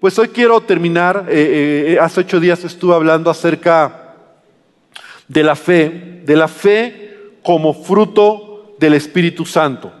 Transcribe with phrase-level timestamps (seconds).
[0.00, 1.26] pues hoy quiero terminar.
[1.28, 4.14] Eh, eh, hace ocho días estuve hablando acerca
[5.26, 9.92] de la fe, de la fe como fruto del Espíritu Santo.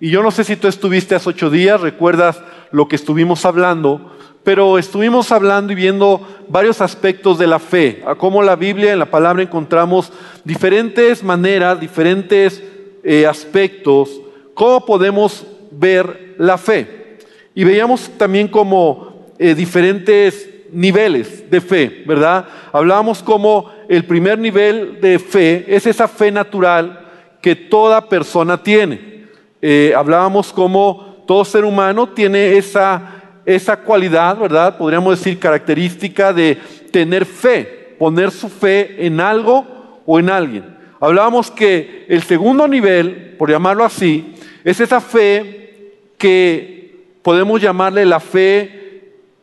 [0.00, 2.42] Y yo no sé si tú estuviste hace ocho días, recuerdas
[2.72, 4.12] lo que estuvimos hablando,
[4.42, 8.98] pero estuvimos hablando y viendo varios aspectos de la fe, a cómo la Biblia, en
[8.98, 10.12] la palabra encontramos
[10.44, 12.62] diferentes maneras, diferentes
[13.04, 14.20] eh, aspectos,
[14.54, 17.18] cómo podemos ver la fe.
[17.54, 19.11] Y veíamos también como
[19.42, 22.46] eh, diferentes niveles de fe, ¿verdad?
[22.72, 27.06] Hablábamos como el primer nivel de fe es esa fe natural
[27.40, 29.26] que toda persona tiene.
[29.60, 34.78] Eh, hablábamos como todo ser humano tiene esa esa cualidad, ¿verdad?
[34.78, 36.56] Podríamos decir característica de
[36.90, 40.64] tener fe, poner su fe en algo o en alguien.
[41.00, 48.20] Hablábamos que el segundo nivel, por llamarlo así, es esa fe que podemos llamarle la
[48.20, 48.81] fe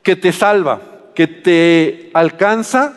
[0.09, 0.81] que te salva,
[1.13, 2.95] que te alcanza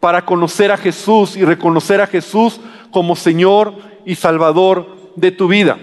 [0.00, 2.58] para conocer a Jesús y reconocer a Jesús
[2.90, 5.78] como Señor y Salvador de tu vida.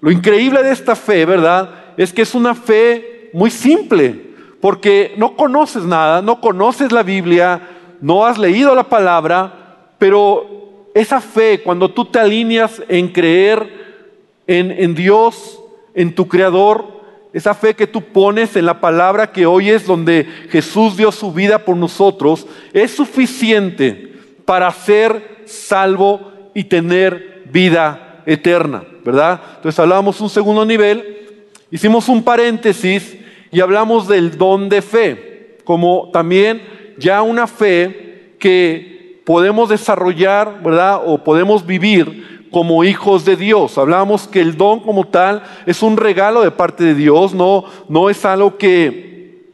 [0.00, 1.92] Lo increíble de esta fe, ¿verdad?
[1.98, 4.30] Es que es una fe muy simple,
[4.62, 7.60] porque no conoces nada, no conoces la Biblia,
[8.00, 14.08] no has leído la palabra, pero esa fe, cuando tú te alineas en creer
[14.46, 15.60] en, en Dios,
[15.92, 16.99] en tu Creador,
[17.32, 21.32] esa fe que tú pones en la palabra que hoy es donde Jesús dio su
[21.32, 24.14] vida por nosotros, es suficiente
[24.44, 29.40] para ser salvo y tener vida eterna, ¿verdad?
[29.56, 31.28] Entonces hablábamos un segundo nivel,
[31.70, 33.16] hicimos un paréntesis
[33.52, 36.62] y hablamos del don de fe, como también
[36.98, 41.02] ya una fe que podemos desarrollar, ¿verdad?
[41.04, 43.78] O podemos vivir como hijos de Dios.
[43.78, 48.10] Hablamos que el don como tal es un regalo de parte de Dios, no, no
[48.10, 49.44] es algo que,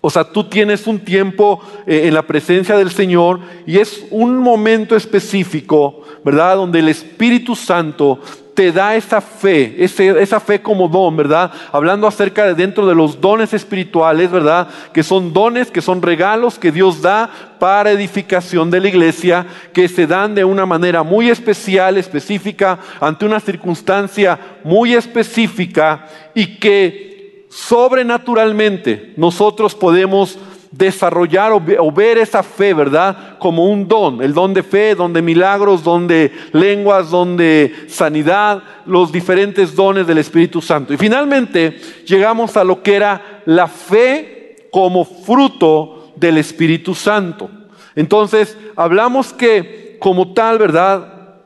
[0.00, 4.38] o sea, tú tienes un tiempo eh, en la presencia del Señor y es un
[4.38, 6.56] momento específico, ¿verdad?
[6.56, 8.20] Donde el Espíritu Santo
[8.56, 11.52] te da esa fe, esa fe como don, ¿verdad?
[11.70, 14.68] Hablando acerca de dentro de los dones espirituales, ¿verdad?
[14.94, 17.30] Que son dones, que son regalos que Dios da
[17.60, 23.26] para edificación de la iglesia, que se dan de una manera muy especial, específica, ante
[23.26, 30.38] una circunstancia muy específica y que sobrenaturalmente nosotros podemos
[30.70, 33.38] desarrollar o, ver esa fe, ¿verdad?
[33.38, 37.86] Como un don, el don de fe, don de milagros, don de lenguas, don de
[37.88, 40.92] sanidad, los diferentes dones del Espíritu Santo.
[40.92, 47.50] Y finalmente llegamos a lo que era la fe como fruto del Espíritu Santo.
[47.94, 51.36] Entonces, hablamos que como tal, ¿verdad?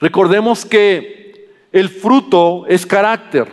[0.00, 3.52] Recordemos que el fruto es carácter.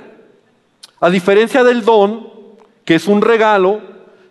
[0.99, 2.27] A diferencia del don,
[2.83, 3.81] que es un regalo,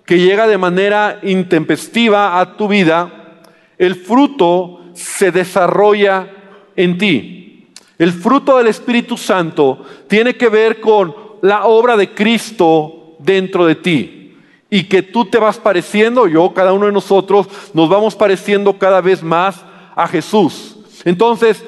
[0.08, 3.42] que llega de manera intempestiva a tu vida,
[3.76, 6.30] el fruto se desarrolla
[6.74, 7.68] en ti.
[7.98, 13.74] El fruto del Espíritu Santo tiene que ver con la obra de Cristo dentro de
[13.74, 14.34] ti.
[14.70, 19.02] Y que tú te vas pareciendo, yo, cada uno de nosotros, nos vamos pareciendo cada
[19.02, 19.62] vez más
[19.94, 20.78] a Jesús.
[21.04, 21.62] Entonces,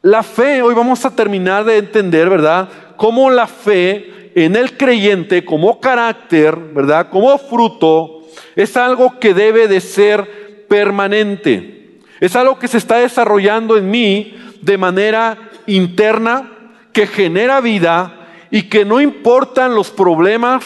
[0.00, 2.68] la fe, hoy vamos a terminar de entender, ¿verdad?
[2.96, 7.08] Cómo la fe en el creyente como carácter, ¿verdad?
[7.10, 8.22] Como fruto,
[8.56, 11.98] es algo que debe de ser permanente.
[12.20, 16.50] Es algo que se está desarrollando en mí de manera interna,
[16.92, 20.64] que genera vida y que no importan los problemas,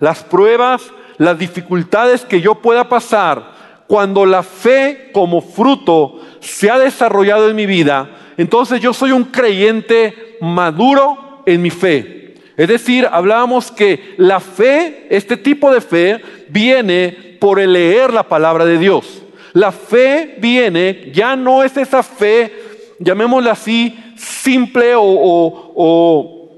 [0.00, 0.82] las pruebas,
[1.18, 7.56] las dificultades que yo pueda pasar, cuando la fe como fruto se ha desarrollado en
[7.56, 12.17] mi vida, entonces yo soy un creyente maduro en mi fe.
[12.58, 18.24] Es decir, hablábamos que la fe, este tipo de fe, viene por el leer la
[18.24, 19.22] palabra de Dios.
[19.52, 22.52] La fe viene, ya no es esa fe,
[22.98, 26.50] llamémosla así, simple o,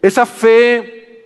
[0.00, 1.24] esa fe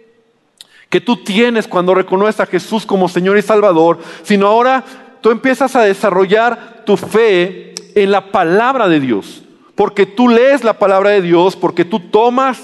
[0.89, 4.83] que tú tienes cuando reconoces a Jesús como Señor y Salvador, sino ahora
[5.21, 9.43] tú empiezas a desarrollar tu fe en la palabra de Dios.
[9.75, 12.63] Porque tú lees la palabra de Dios, porque tú tomas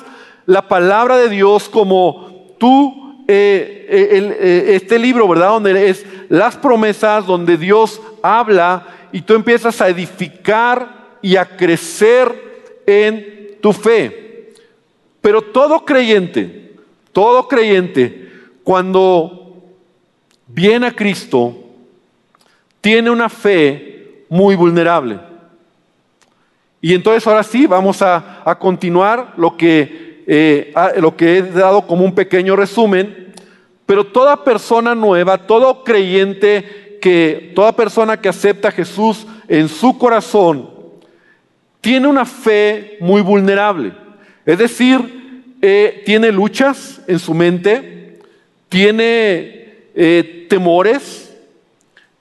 [0.51, 5.51] la palabra de Dios como tú, eh, eh, eh, este libro, ¿verdad?
[5.51, 12.83] Donde es las promesas, donde Dios habla y tú empiezas a edificar y a crecer
[12.85, 14.53] en tu fe.
[15.21, 16.73] Pero todo creyente,
[17.13, 18.33] todo creyente,
[18.65, 19.55] cuando
[20.49, 21.63] viene a Cristo,
[22.81, 25.21] tiene una fe muy vulnerable.
[26.81, 31.87] Y entonces ahora sí, vamos a, a continuar lo que eh, lo que he dado
[31.87, 33.29] como un pequeño resumen,
[33.87, 39.99] Pero toda persona nueva, todo creyente que, toda persona que acepta a Jesús en su
[39.99, 40.71] corazón,
[41.81, 43.93] tiene una fe muy vulnerable.
[44.47, 48.21] Es decir, eh, tiene luchas en su mente,
[48.69, 51.27] tiene eh, temores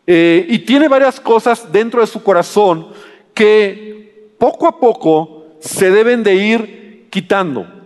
[0.07, 2.87] y tiene varias cosas dentro de su corazón
[3.35, 7.78] que poco a poco se deben de ir quitando.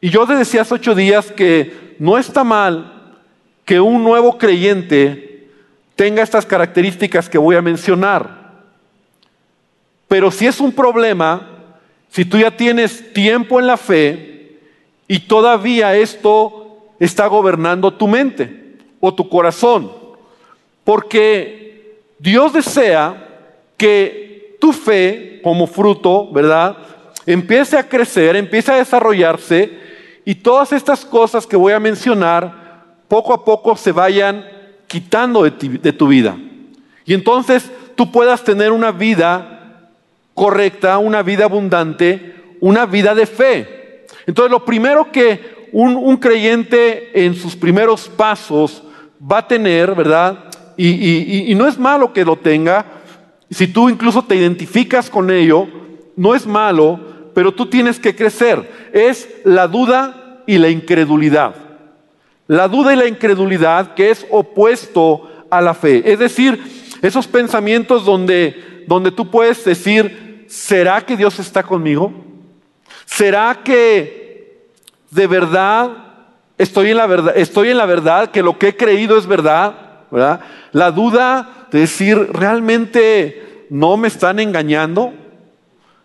[0.00, 3.14] Y yo te decía hace ocho días que no está mal
[3.64, 5.48] que un nuevo creyente
[5.96, 8.46] tenga estas características que voy a mencionar.
[10.08, 11.48] Pero si es un problema,
[12.10, 14.58] si tú ya tienes tiempo en la fe
[15.08, 19.90] y todavía esto está gobernando tu mente o tu corazón,
[20.84, 23.26] porque Dios desea
[23.76, 26.76] que tu fe como fruto, ¿verdad?
[27.26, 29.78] Empiece a crecer, empiece a desarrollarse
[30.24, 34.44] y todas estas cosas que voy a mencionar poco a poco se vayan
[34.86, 35.50] quitando de,
[35.92, 36.36] tu vida.
[37.04, 39.90] Y entonces tú puedas tener una vida
[40.34, 44.04] correcta, una vida abundante, una vida de fe.
[44.26, 48.82] Entonces lo primero que un, creyente en sus primeros pasos
[49.20, 50.44] va a tener, ¿verdad?
[50.76, 52.84] Y no es malo que lo tenga,
[53.50, 55.68] si tú incluso te identificas con ello,
[56.16, 56.98] no es malo,
[57.36, 58.88] pero tú tienes que crecer.
[58.94, 61.54] Es la duda y la incredulidad.
[62.46, 66.02] La duda y la incredulidad que es opuesto a la fe.
[66.10, 66.58] Es decir,
[67.02, 72.10] esos pensamientos donde, donde tú puedes decir, ¿será que Dios está conmigo?
[73.04, 74.70] ¿Será que
[75.10, 75.90] de verdad
[76.56, 79.74] estoy en la verdad, estoy en la verdad, que lo que he creído es verdad?
[80.10, 80.40] ¿verdad?
[80.72, 85.12] La duda de decir, ¿realmente no me están engañando?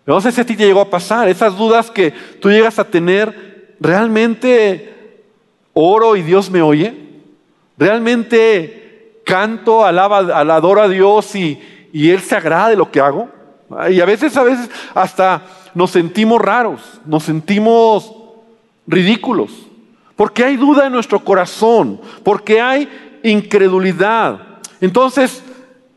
[0.05, 3.75] No sé si ti te llegó a pasar, esas dudas que tú llegas a tener,
[3.79, 5.23] ¿realmente
[5.73, 6.93] oro y Dios me oye?
[7.77, 11.61] ¿Realmente canto, alaba, adoro a Dios y,
[11.93, 13.29] y Él se agrada de lo que hago?
[13.89, 15.43] Y a veces, a veces hasta
[15.73, 18.13] nos sentimos raros, nos sentimos
[18.87, 19.51] ridículos,
[20.15, 22.89] porque hay duda en nuestro corazón, porque hay
[23.23, 24.39] incredulidad.
[24.81, 25.43] Entonces,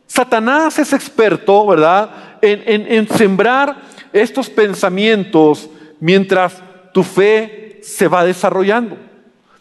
[0.06, 2.10] Satanás es experto, ¿verdad?,
[2.40, 3.76] en, sembrar
[4.14, 5.68] estos pensamientos
[5.98, 6.62] mientras
[6.92, 8.96] tu fe se va desarrollando.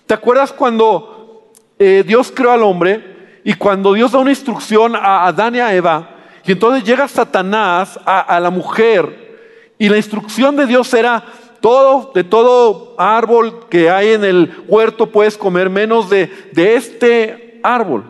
[0.06, 5.26] ¿Te acuerdas cuando eh, Dios creó al hombre y cuando Dios da una instrucción a
[5.26, 6.18] Adán y a Eva?
[6.46, 11.24] Y entonces llega Satanás a, la mujer y la instrucción de Dios era
[11.60, 17.60] todo, de todo árbol que hay en el huerto puedes comer menos de, de este
[17.64, 18.04] árbol,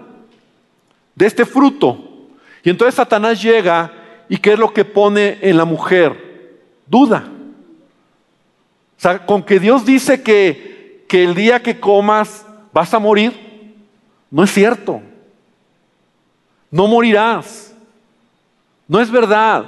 [1.16, 1.98] de este fruto.
[2.64, 3.94] Y entonces Satanás llega
[4.28, 6.23] y ¿qué es lo que pone en la mujer?
[6.86, 7.26] Duda.
[8.98, 13.76] O sea, con que Dios dice que, que el día que comas vas a morir,
[14.32, 15.02] no es cierto.
[16.72, 17.76] No morirás.
[18.88, 19.66] No es verdad.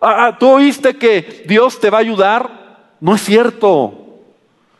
[0.00, 2.94] Ah, ah, ¿Tú oíste que Dios te va a ayudar?
[3.00, 4.06] No es cierto.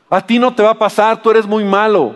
[0.08, 2.14] A ti no te va a pasar, tú eres muy malo.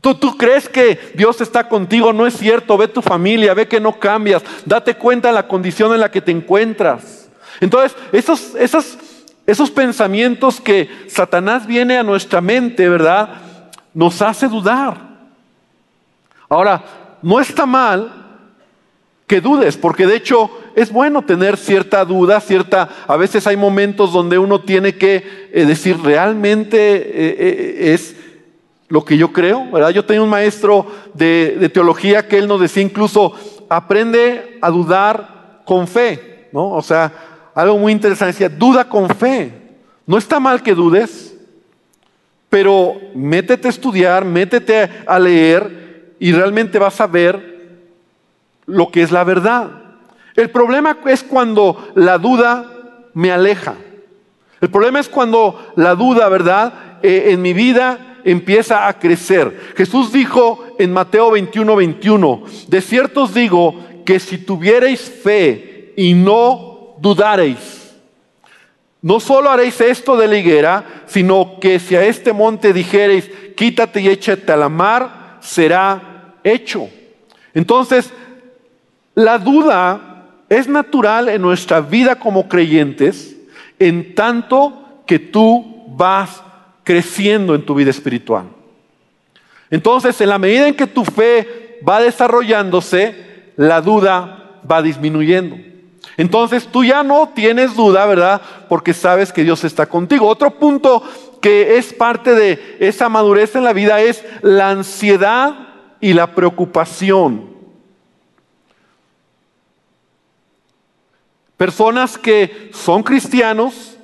[0.00, 2.12] ¿Tú, tú crees que Dios está contigo?
[2.12, 2.76] No es cierto.
[2.76, 4.44] Ve tu familia, ve que no cambias.
[4.64, 7.25] Date cuenta de la condición en la que te encuentras.
[7.60, 8.98] Entonces, esos, esos,
[9.46, 13.40] esos pensamientos que Satanás viene a nuestra mente, ¿verdad?
[13.94, 15.06] Nos hace dudar.
[16.48, 16.84] Ahora,
[17.22, 18.26] no está mal
[19.26, 24.12] que dudes, porque de hecho es bueno tener cierta duda, cierta, a veces hay momentos
[24.12, 28.14] donde uno tiene que eh, decir, ¿realmente eh, eh, es
[28.88, 29.68] lo que yo creo?
[29.72, 29.90] ¿verdad?
[29.90, 33.32] Yo tenía un maestro de, de, teología que él nos decía incluso,
[33.68, 36.70] aprende a dudar con fe, ¿no?
[36.70, 37.12] O sea,
[37.62, 39.50] algo muy interesante, decía, duda con fe.
[40.06, 41.34] No está mal que dudes,
[42.50, 47.80] pero métete a estudiar, métete a leer y realmente vas a ver
[48.66, 49.70] lo que es la verdad.
[50.34, 52.70] El problema es cuando la duda
[53.14, 53.74] me aleja.
[54.60, 56.98] El problema es cuando la duda, ¿verdad?
[57.02, 59.72] Eh, en mi vida empieza a crecer.
[59.76, 66.12] Jesús dijo en Mateo 21, 21, de cierto os digo que si tuvierais fe y
[66.12, 67.86] no dudareis,
[69.02, 74.00] no solo haréis esto de la higuera, sino que si a este monte dijereis, quítate
[74.00, 76.88] y échate a la mar, será hecho.
[77.54, 78.12] Entonces,
[79.14, 83.36] la duda es natural en nuestra vida como creyentes
[83.78, 86.42] en tanto que tú vas
[86.82, 88.46] creciendo en tu vida espiritual.
[89.70, 95.56] Entonces, en la medida en que tu fe va desarrollándose, la duda va disminuyendo.
[96.16, 98.40] Entonces tú ya no tienes duda, ¿verdad?
[98.68, 100.26] Porque sabes que Dios está contigo.
[100.26, 101.02] Otro punto
[101.42, 105.54] que es parte de esa madurez en la vida es la ansiedad
[106.00, 107.56] y la preocupación.
[111.56, 113.96] Personas que son cristianos,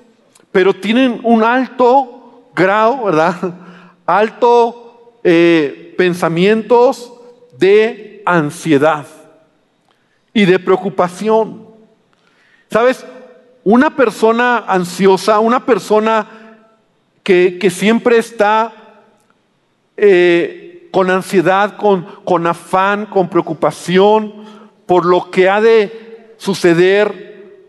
[0.51, 3.37] pero tienen un alto grado, ¿verdad?
[4.07, 7.13] Alto eh, pensamientos
[7.57, 9.07] de ansiedad
[10.35, 11.62] y de preocupación.
[12.73, 13.05] ¿Sabes?
[13.65, 16.27] Una persona ansiosa, una persona
[17.23, 18.73] que, siempre está
[19.99, 24.33] eh, con ansiedad, con, con afán, con preocupación
[24.87, 27.61] por lo que ha de suceder,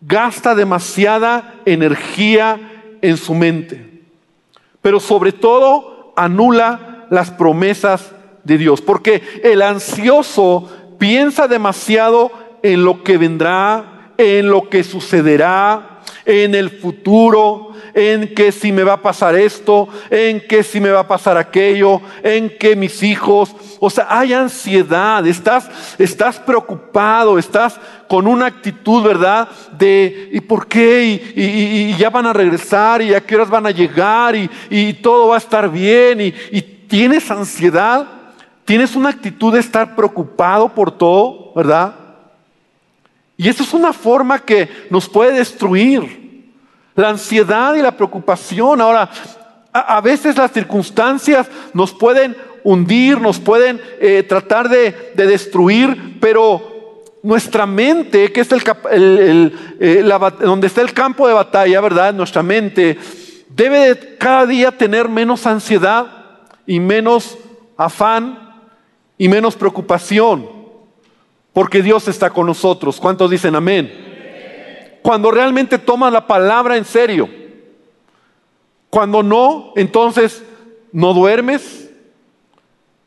[0.00, 4.02] gasta demasiada energía en su mente.
[4.82, 8.12] Pero sobre todo anula las promesas
[8.42, 8.80] de Dios.
[8.80, 13.87] Porque el ansioso piensa demasiado en lo que vendrá,
[14.18, 19.88] en lo que sucederá, en el futuro, en que si me va a pasar esto,
[20.10, 24.34] en que si me va a pasar aquello, en que mis hijos, o sea, hay
[24.34, 29.48] ansiedad, estás, estás preocupado, estás con una actitud, ¿verdad?
[29.78, 31.32] De, ¿y por qué?
[31.34, 35.36] Y, ya van a regresar, y a qué horas van a llegar, y, todo va
[35.36, 38.06] a estar bien, y tienes ansiedad,
[38.64, 42.07] tienes una actitud de estar preocupado por todo, ¿verdad?
[43.40, 46.52] Y eso es una forma que nos puede destruir.
[46.96, 48.80] La ansiedad y la preocupación.
[48.80, 49.08] Ahora,
[49.72, 57.64] a, veces las circunstancias nos pueden hundir, nos pueden eh, tratar de, destruir, pero nuestra
[57.64, 60.02] mente, que es el, eh,
[60.40, 62.12] donde está el campo de batalla, ¿verdad?
[62.12, 62.98] Nuestra mente
[63.48, 66.06] debe cada día tener menos ansiedad
[66.66, 67.38] y menos
[67.76, 68.64] afán
[69.16, 70.57] y menos preocupación.
[71.52, 73.00] Porque Dios está con nosotros.
[73.00, 74.08] ¿Cuántos dicen amén?
[75.02, 77.28] Cuando realmente tomas la palabra en serio.
[78.90, 80.42] Cuando no, entonces
[80.92, 81.90] no duermes.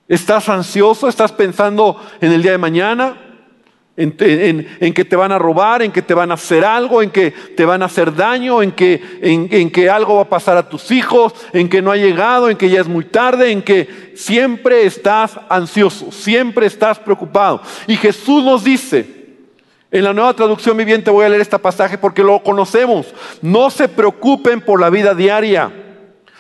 [0.08, 3.31] Estás ansioso, estás pensando en el día de mañana,
[3.98, 7.32] en, que te van a robar, en que te van a hacer algo, en que
[7.32, 10.92] te van a hacer daño, en que, en, que algo va a pasar a tus
[10.92, 14.86] hijos, en que no ha llegado, en que ya es muy tarde, en que siempre
[14.86, 17.62] estás ansioso, siempre estás preocupado.
[17.88, 19.06] Y Jesús nos dice,
[19.92, 23.08] en la nueva traducción viviente voy a leer este pasaje porque lo conocemos,
[23.42, 25.72] no se preocupen por la vida diaria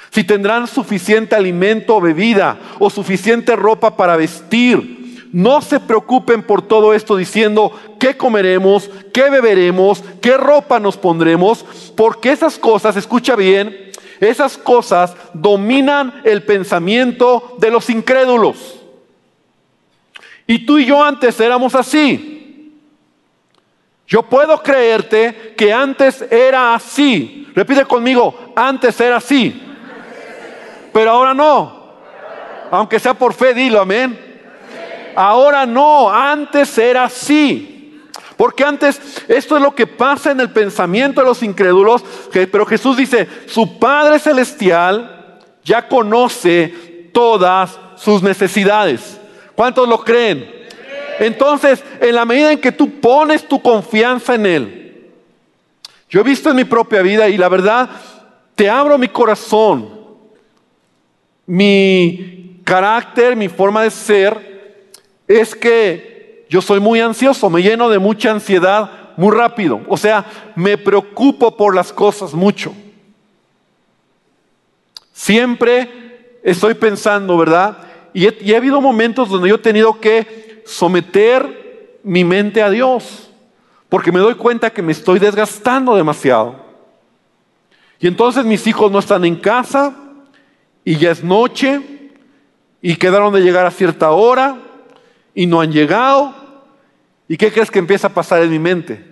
[0.10, 5.01] si tendrán suficiente alimento o bebida o suficiente ropa para vestir.
[5.32, 11.66] No se preocupen por todo esto diciendo qué comeremos, qué beberemos, qué ropa nos pondremos,
[11.96, 18.82] porque esas cosas, escucha bien, esas cosas dominan el pensamiento de los incrédulos.
[20.48, 22.78] Y tú y yo antes éramos así.
[24.06, 27.48] Yo puedo creerte que antes era así.
[27.56, 29.62] Repite conmigo, antes era así.
[30.92, 31.96] Pero ahora no.
[32.70, 34.31] Aunque sea por fe, dilo, amén.
[35.16, 38.02] Ahora no, antes era así.
[38.38, 42.98] Porque antes esto es lo que pasa en el pensamiento de los incrédulos, pero Jesús
[42.98, 49.20] dice, su Padre Celestial ya conoce todas sus necesidades.
[49.54, 50.50] ¿Cuántos lo creen?
[51.20, 55.12] Entonces, en la medida en que tú pones tu confianza en Él,
[56.10, 57.90] yo he visto en mi propia vida y la verdad,
[58.56, 59.88] te abro mi corazón,
[61.46, 64.51] mi carácter, mi forma de ser,
[65.40, 69.82] es que yo soy muy ansioso, me lleno de mucha ansiedad muy rápido.
[69.88, 72.74] O sea, me preocupo por las cosas mucho.
[75.14, 77.78] Siempre estoy pensando, ¿verdad?
[78.14, 83.30] Y, he, ha habido momentos donde yo he tenido que someter mi mente a Dios,
[83.88, 86.56] porque me doy cuenta que me estoy desgastando demasiado.
[88.00, 89.96] Y entonces mis hijos no están en casa
[90.84, 91.80] y ya es noche
[92.82, 94.58] y quedaron de llegar a cierta hora
[95.34, 96.34] y no han llegado.
[97.28, 99.06] ¿Y qué crees que empieza a pasar en mi mente?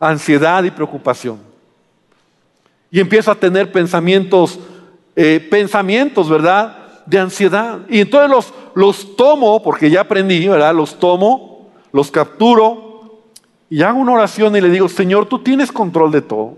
[0.00, 1.38] Ansiedad y preocupación.
[2.90, 4.58] Y empiezo a tener pensamientos,
[5.16, 7.02] eh, pensamientos, ¿verdad?
[7.06, 7.80] De ansiedad.
[7.88, 10.74] Y entonces los, los tomo, porque ya aprendí, ¿verdad?
[10.74, 12.94] Los tomo, los capturo
[13.70, 16.56] y hago una oración y le digo, Señor, tú tienes control de todo.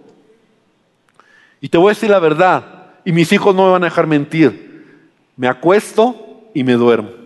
[1.61, 4.07] Y te voy a decir la verdad, y mis hijos no me van a dejar
[4.07, 5.01] mentir.
[5.37, 7.26] Me acuesto y me duermo.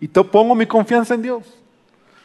[0.00, 1.44] Y te pongo mi confianza en Dios.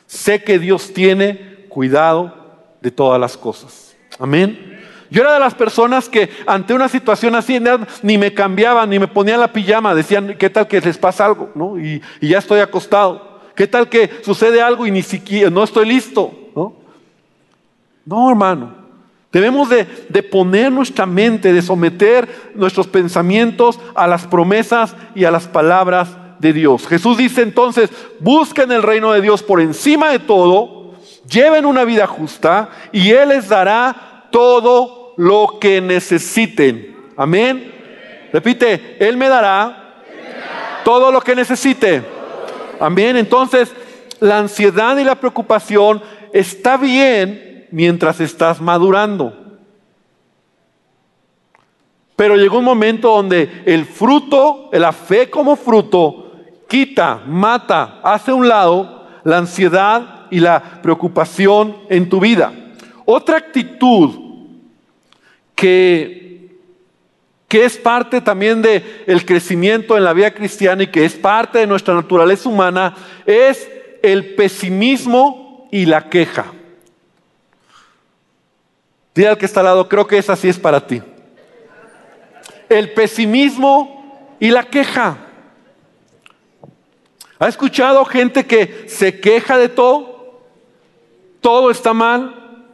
[0.05, 2.33] Sé que Dios tiene cuidado
[2.81, 3.95] de todas las cosas.
[4.19, 4.79] Amén.
[5.09, 7.59] Yo era de las personas que ante una situación así
[8.01, 11.51] ni me cambiaban, ni me ponían la pijama, decían, ¿qué tal que les pasa algo?
[11.53, 11.79] ¿No?
[11.79, 13.41] Y, ya estoy acostado.
[13.55, 16.31] ¿Qué tal que sucede algo y ni siquiera no estoy listo?
[16.55, 16.73] No,
[18.05, 18.83] no hermano.
[19.31, 19.85] Debemos de,
[20.23, 26.09] poner nuestra mente, de someter nuestros pensamientos a las promesas y a las palabras
[26.43, 26.85] de Dios.
[26.85, 30.93] Jesús dice entonces, busquen el reino de Dios por encima de todo,
[31.27, 36.95] lleven una vida justa y Él les dará todo lo que necesiten.
[37.17, 37.73] Amén.
[38.31, 40.01] Repite, Él me dará
[40.83, 42.03] todo lo que necesite.
[42.79, 43.17] Amén.
[43.17, 43.73] Entonces,
[44.19, 46.01] la ansiedad y la preocupación
[46.33, 49.33] está bien mientras estás madurando.
[52.15, 56.22] Pero llegó un momento donde el fruto, la fe como fruto,
[56.73, 62.51] quita, mata, hace un lado la ansiedad y la preocupación en tu vida.
[63.05, 64.09] Otra actitud
[65.53, 66.57] que,
[67.47, 71.59] que es parte también del el crecimiento en la vida cristiana y que es parte
[71.59, 72.95] de nuestra naturaleza humana
[73.27, 73.69] es
[74.01, 76.45] el pesimismo y la queja.
[79.13, 81.03] Dile al que está al lado, creo que esa sí es para ti.
[82.67, 85.32] El pesimismo y la queja.
[87.39, 90.41] ¿Ha escuchado gente que se queja de todo?
[91.41, 92.65] Todo está mal.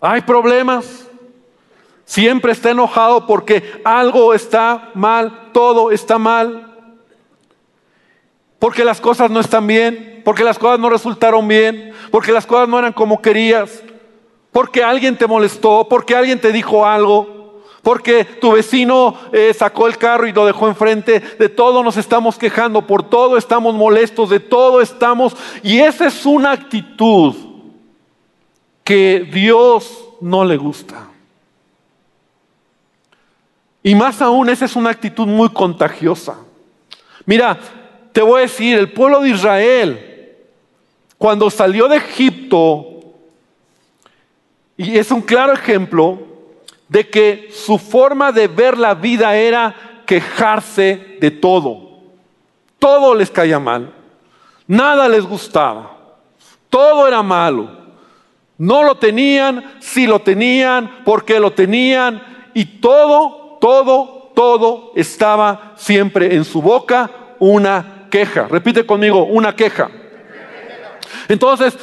[0.00, 1.08] Hay problemas.
[2.04, 6.68] Siempre está enojado porque algo está mal, todo está mal.
[8.58, 12.68] Porque las cosas no están bien, porque las cosas no resultaron bien, porque las cosas
[12.68, 13.82] no eran como querías,
[14.52, 17.41] porque alguien te molestó, porque alguien te dijo algo,
[17.82, 21.20] porque tu vecino eh, sacó el carro y lo dejó enfrente.
[21.20, 25.36] De todo nos estamos quejando, por todo estamos molestos, de todo estamos.
[25.64, 27.34] Y esa es una actitud
[28.84, 31.08] que Dios no le gusta.
[33.82, 36.36] Y más aún, esa es una actitud muy contagiosa.
[37.26, 37.58] Mira,
[38.12, 40.36] te voy a decir, el pueblo de Israel,
[41.18, 42.86] cuando salió de Egipto,
[44.76, 46.31] y es un claro ejemplo
[46.92, 52.00] de que su forma de ver la vida era quejarse de todo.
[52.78, 53.90] Todo les caía mal,
[54.66, 55.96] nada les gustaba,
[56.68, 57.80] todo era malo.
[58.58, 66.34] No lo tenían, si lo tenían, porque lo tenían, y todo, todo, todo estaba siempre
[66.34, 68.46] en su boca una queja.
[68.48, 69.90] Repite conmigo, una queja.
[71.26, 71.74] Entonces,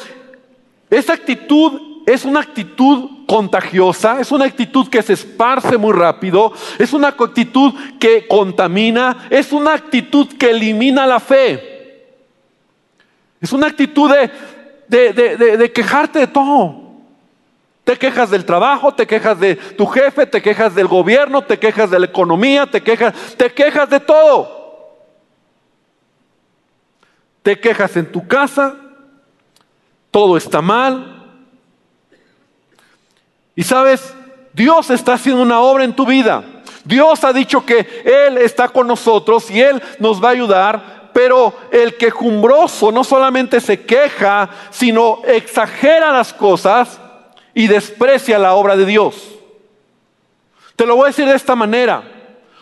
[0.91, 6.93] esa actitud es una actitud contagiosa, es una actitud que se esparce muy rápido, es
[6.93, 11.77] una actitud que contamina, es una actitud que elimina la fe.
[13.41, 14.11] Es una actitud
[14.87, 16.89] de, de, quejarte de todo.
[17.83, 21.89] Te quejas del trabajo, te quejas de tu jefe, te quejas del gobierno, te quejas
[21.89, 24.59] de la economía, te quejas, te quejas de todo
[27.41, 28.75] te quejas en tu casa,
[30.11, 31.18] todo está mal.
[33.55, 34.13] Y sabes,
[34.53, 36.43] Dios está haciendo una obra en tu vida.
[36.83, 41.53] Dios ha dicho que Él está con nosotros y Él nos va a ayudar, pero
[41.71, 46.99] el quejumbroso no solamente se queja, sino exagera las cosas
[47.53, 49.29] y desprecia la obra de Dios.
[50.75, 52.03] Te lo voy a decir de esta manera.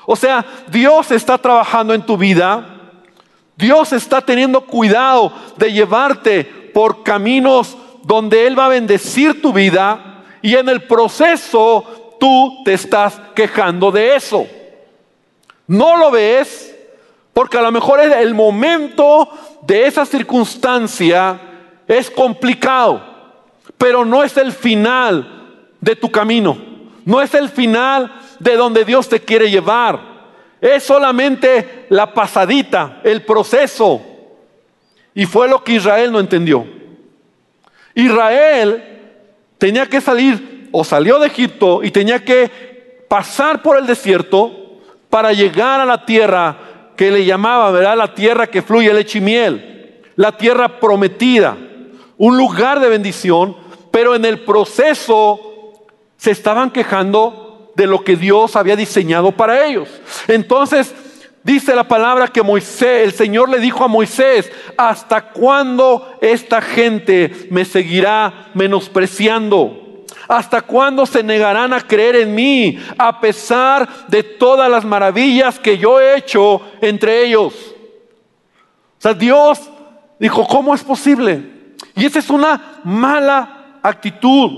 [0.06, 2.66] O sea, Dios está trabajando en tu vida,
[3.56, 10.17] Dios está teniendo cuidado de llevarte por caminos donde Él va a bendecir tu vida
[10.48, 14.48] y en el proceso tú te estás quejando de eso.
[15.68, 16.74] No lo ves
[17.34, 19.28] porque a lo mejor el momento
[19.64, 21.38] de esa circunstancia
[21.86, 23.04] es complicado,
[23.78, 26.58] pero no es el final de tu camino,
[27.04, 30.00] no es el final de donde Dios te quiere llevar.
[30.62, 34.02] Es solamente la pasadita, el proceso.
[35.14, 36.66] Y fue lo que Israel no entendió.
[37.94, 38.94] Israel
[39.58, 44.52] tenía que salir o salió de Egipto y tenía que pasar por el desierto
[45.10, 47.98] para llegar a la tierra que le llamaba, ¿verdad?
[47.98, 51.58] La tierra que fluye leche y miel, la tierra prometida,
[52.18, 53.56] un lugar de bendición,
[53.92, 55.40] pero en el proceso
[56.18, 59.88] se estaban quejando de lo que Dios había diseñado para ellos.
[60.28, 60.94] Entonces,
[61.48, 67.48] dice la palabra que Moisés, el Señor le dijo a Moisés, ¿hasta cuándo esta gente
[67.50, 70.04] me seguirá menospreciando?
[70.28, 75.78] ¿Hasta cuándo se negarán a creer en mí a pesar de todas las maravillas que
[75.78, 77.54] yo he hecho entre ellos?
[78.98, 79.62] O sea, Dios
[80.20, 81.44] dijo, ¿cómo es posible?
[81.96, 84.52] Y esa es una mala actitud,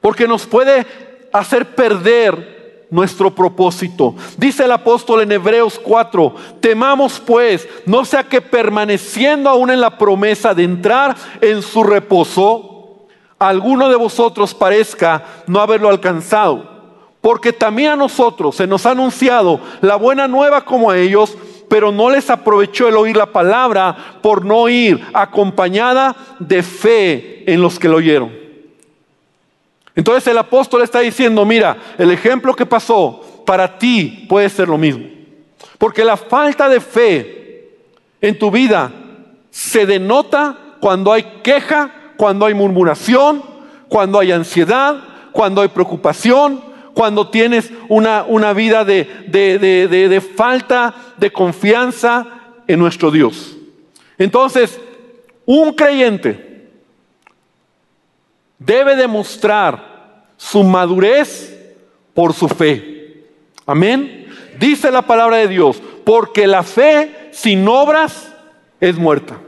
[0.00, 0.86] porque nos puede
[1.34, 2.51] hacer perder
[2.92, 4.14] nuestro propósito.
[4.36, 9.96] Dice el apóstol en Hebreos 4, temamos pues, no sea que permaneciendo aún en la
[9.96, 16.70] promesa de entrar en su reposo, alguno de vosotros parezca no haberlo alcanzado.
[17.22, 21.36] Porque también a nosotros se nos ha anunciado la buena nueva como a ellos,
[21.70, 27.62] pero no les aprovechó el oír la palabra por no ir acompañada de fe en
[27.62, 28.41] los que lo oyeron.
[29.94, 34.78] Entonces el apóstol está diciendo, mira, el ejemplo que pasó para ti puede ser lo
[34.78, 35.06] mismo.
[35.78, 37.70] Porque la falta de fe
[38.20, 38.90] en tu vida
[39.50, 43.42] se denota cuando hay queja, cuando hay murmuración,
[43.88, 44.96] cuando hay ansiedad,
[45.32, 46.60] cuando hay preocupación,
[46.94, 52.26] cuando tienes una, una vida de, de falta de confianza
[52.66, 53.56] en nuestro Dios.
[54.18, 54.78] Entonces,
[55.44, 56.51] un creyente
[58.64, 61.58] debe demostrar su madurez
[62.14, 63.24] por su fe.
[63.66, 64.26] Amén.
[64.58, 68.32] Dice la palabra de Dios, porque la fe sin obras
[68.80, 69.38] es muerta.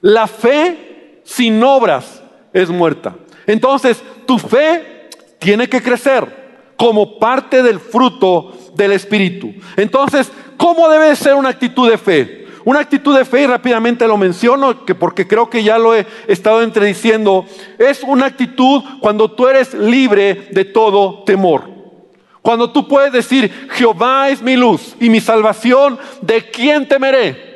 [0.00, 3.14] La fe sin obras es muerta.
[3.46, 6.40] Entonces, tu fe tiene que crecer
[6.76, 9.52] como parte del fruto del Espíritu.
[9.76, 12.46] Entonces, ¿cómo debe ser una actitud de fe?
[12.64, 16.06] Una actitud de fe, y rápidamente lo menciono, que porque creo que ya lo he
[16.28, 17.46] estado entrediciendo,
[17.78, 21.68] es una actitud cuando tú eres libre de todo temor.
[22.42, 27.50] Cuando tú puedes decir, Jehová es mi luz y mi salvación, ¿de quién temeré?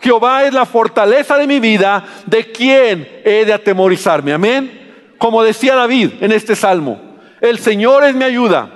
[0.00, 4.32] Jehová es la fortaleza de mi vida, ¿de quién he de atemorizarme?
[4.34, 5.14] Amén.
[5.16, 7.00] Como decía David en este salmo,
[7.40, 8.70] el Señor es mi ayuda.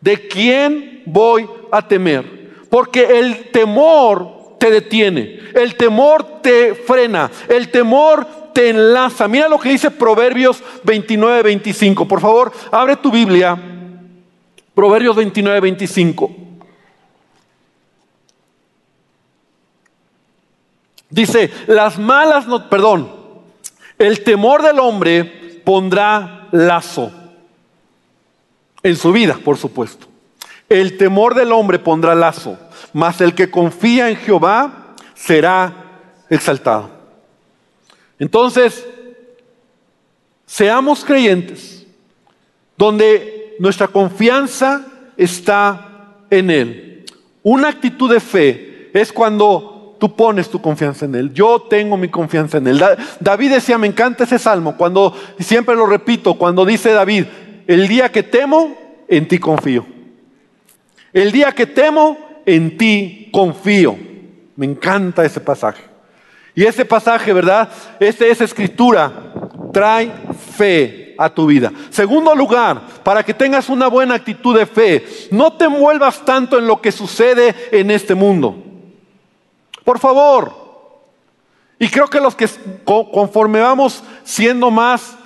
[0.00, 2.52] ¿De quién voy a temer?
[2.70, 9.28] Porque el temor te detiene, el temor te frena, el temor te enlaza.
[9.28, 12.08] Mira lo que dice Proverbios 29, 25.
[12.08, 13.58] Por favor, abre tu Biblia.
[14.74, 16.30] Proverbios 29, 25.
[21.08, 23.10] Dice, las malas, no, perdón,
[23.98, 27.12] el temor del hombre pondrá lazo
[28.82, 30.06] en su vida, por supuesto.
[30.68, 32.58] El temor del hombre pondrá lazo,
[32.92, 35.72] mas el que confía en Jehová será
[36.28, 36.90] exaltado.
[38.18, 38.84] Entonces,
[40.44, 41.86] seamos creyentes,
[42.76, 47.04] donde nuestra confianza está en Él.
[47.42, 51.32] Una actitud de fe es cuando tú pones tu confianza en Él.
[51.32, 52.82] Yo tengo mi confianza en Él.
[53.20, 57.24] David decía, me encanta ese salmo, cuando, siempre lo repito, cuando dice David,
[57.66, 58.76] el día que temo,
[59.08, 59.95] en ti confío.
[61.16, 63.96] El día que temo, en ti confío.
[64.54, 65.82] Me encanta ese pasaje.
[66.54, 67.70] Y ese pasaje, ¿verdad?
[67.98, 69.32] Esa escritura
[69.72, 70.12] trae
[70.54, 71.72] fe a tu vida.
[71.88, 76.66] Segundo lugar, para que tengas una buena actitud de fe, no te envuelvas tanto en
[76.66, 78.62] lo que sucede en este mundo.
[79.86, 80.52] Por favor.
[81.78, 82.46] Y creo que los que
[82.84, 85.16] conforme vamos siendo más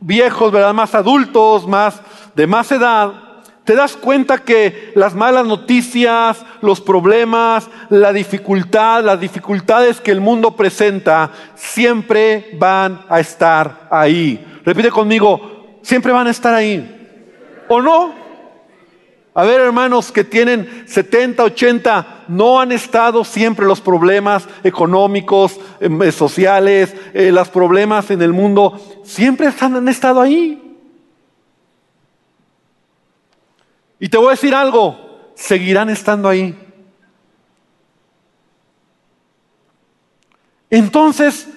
[0.00, 0.72] viejos, ¿verdad?
[0.72, 2.00] más adultos, más
[2.34, 3.25] de más edad,
[3.66, 10.20] te das cuenta que las malas noticias, los problemas, la dificultad, las dificultades que el
[10.20, 14.60] mundo presenta, siempre van a estar ahí.
[14.64, 17.18] Repite conmigo, siempre van a estar ahí.
[17.66, 18.14] ¿O no?
[19.34, 26.00] A ver, hermanos que tienen 70, 80, no han estado siempre los problemas económicos, em,
[26.02, 30.65] eh, sociales, eh, los problemas en el mundo, siempre han estado ahí.
[33.98, 36.54] Y te voy a decir algo, seguirán estando ahí.
[40.68, 41.48] Entonces,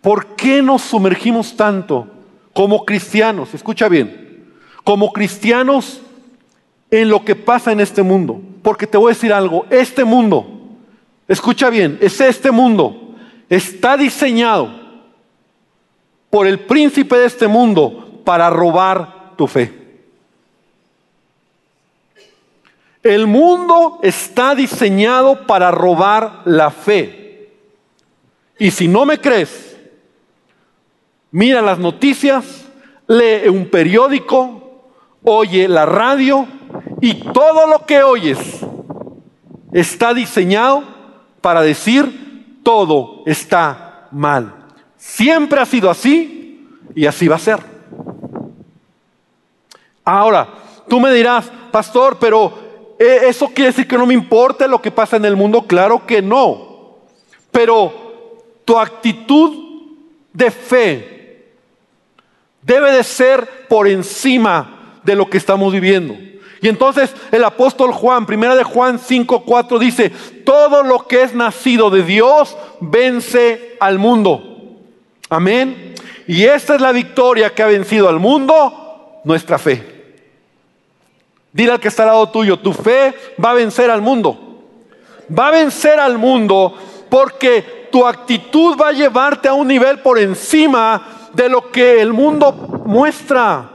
[0.00, 2.06] ¿por qué nos sumergimos tanto
[2.52, 3.52] como cristianos?
[3.52, 6.00] Escucha bien, como cristianos
[6.90, 8.40] en lo que pasa en este mundo.
[8.62, 10.46] Porque te voy a decir algo, este mundo,
[11.28, 13.14] escucha bien, es este mundo,
[13.50, 14.84] está diseñado
[16.30, 19.83] por el príncipe de este mundo para robar tu fe.
[23.04, 27.52] El mundo está diseñado para robar la fe.
[28.58, 29.76] Y si no me crees,
[31.30, 32.64] mira las noticias,
[33.06, 34.90] lee un periódico,
[35.22, 36.48] oye la radio,
[37.02, 38.38] y todo lo que oyes
[39.72, 40.82] está diseñado
[41.42, 44.54] para decir todo está mal.
[44.96, 47.58] Siempre ha sido así y así va a ser.
[50.04, 50.48] Ahora,
[50.88, 52.63] tú me dirás, pastor, pero ¿e-,
[52.98, 55.66] ¿eso quiere decir que no me importa lo que pasa en el mundo?
[55.66, 56.98] Claro que no.
[57.50, 57.92] Pero
[58.64, 59.52] tu actitud
[60.32, 61.52] de fe
[62.62, 66.16] debe de ser por encima de lo que estamos viviendo.
[66.60, 70.10] Y entonces el apóstol Juan, primera de Juan 5:4 dice,
[70.44, 74.42] todo lo que es nacido de Dios vence al mundo.
[75.28, 75.94] Amén.
[76.26, 79.93] Y esta es la victoria que ha vencido al mundo, nuestra fe.
[81.54, 84.36] Dile al que está al lado tuyo, tu fe va a vencer al mundo.
[85.30, 86.74] Va a vencer al mundo
[87.08, 92.12] porque tu actitud va a llevarte a un nivel por encima de lo que el
[92.12, 93.70] mundo muestra.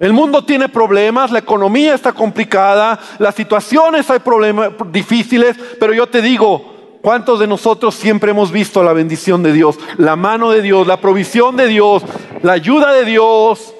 [0.00, 6.08] El mundo tiene problemas, la economía está complicada, las situaciones hay problemas difíciles, pero yo
[6.08, 10.62] te digo, ¿cuántos de nosotros siempre hemos visto la bendición de Dios, la mano de
[10.62, 12.02] Dios, la provisión de Dios,
[12.42, 13.74] la ayuda de Dios?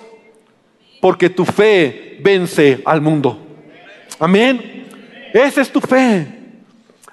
[1.01, 3.39] Porque tu fe vence al mundo.
[4.19, 4.87] Amén.
[5.33, 6.27] Esa es tu fe.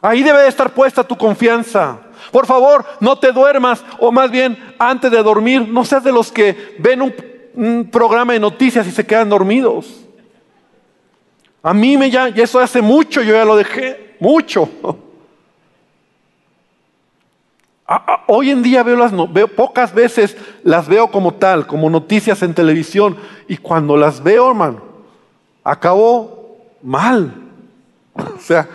[0.02, 2.00] Ahí debe de estar puesta tu confianza.
[2.32, 6.32] Por favor, no te duermas, o más bien, antes de dormir, no seas de los
[6.32, 10.04] que ven un programa de noticias y se quedan dormidos.
[11.63, 14.69] A mí me ya, eso hace mucho, yo ya lo dejé, mucho.
[18.28, 22.54] Hoy en día veo las veo pocas veces las veo como tal, como noticias en
[22.54, 23.15] televisión
[23.47, 24.82] y cuando las veo, hermano,
[25.63, 27.34] acabo mal.
[28.17, 28.67] O sea,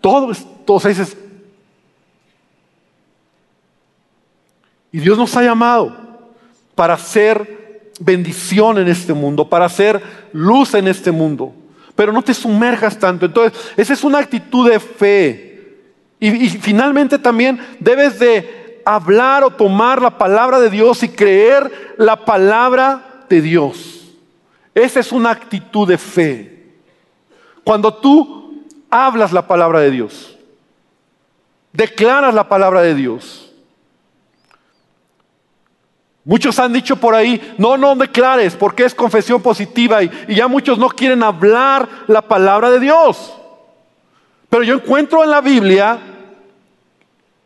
[0.00, 1.16] todo es, todos dices.
[4.92, 5.96] Y Dios nos ha llamado
[6.74, 11.54] para ser bendición en este mundo, para hacer luz en este mundo.
[11.94, 13.24] Pero no te sumerjas tanto.
[13.26, 15.51] Entonces, esa es una actitud de fe.
[16.24, 22.24] Y, finalmente también debes de hablar o tomar la palabra de Dios y creer la
[22.24, 24.04] palabra de Dios.
[24.72, 26.76] Esa es una actitud de fe.
[27.64, 30.38] Cuando tú hablas la palabra de Dios,
[31.72, 33.48] declaras la palabra de Dios,
[36.24, 40.78] Muchos han dicho por ahí, no, no declares, porque es confesión positiva y, ya muchos
[40.78, 43.34] no quieren hablar la palabra de Dios.
[44.48, 46.11] Pero yo encuentro en la Biblia,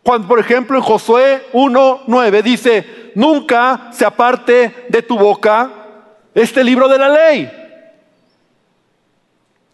[0.06, 5.68] cuando por ejemplo en Josué 1.9 dice, nunca se aparte de tu boca
[6.32, 7.50] este libro de la ley.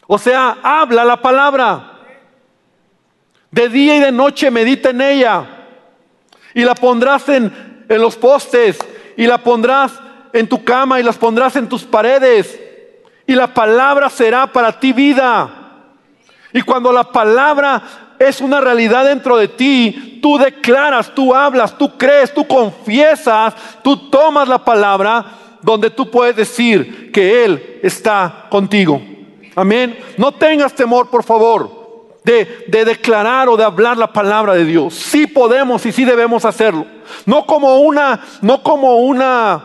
[0.07, 1.99] O sea, habla la palabra.
[3.51, 5.45] De día y de noche medita en ella.
[6.55, 8.79] Y la pondrás en, en los postes
[9.19, 9.93] y la pondrás
[10.33, 12.59] en tu cama y las pondrás en tus paredes.
[13.27, 15.59] Y la palabra será para ti vida.
[16.55, 17.83] Y cuando la palabra
[18.29, 24.11] es una realidad dentro de ti, tú declaras, tú hablas, tú crees, tú confiesas, tú
[24.11, 25.25] tomas la palabra
[25.61, 29.01] donde tú puedes decir que Él está contigo.
[29.55, 29.99] Amén.
[30.17, 31.83] No tengas temor, por favor
[32.25, 34.95] de, declarar o de hablar la palabra de Dios.
[34.95, 36.87] Sí podemos y sí debemos hacerlo.
[37.27, 39.65] No como una, no como una,